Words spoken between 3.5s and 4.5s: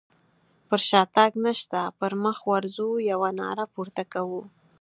پورته کوو.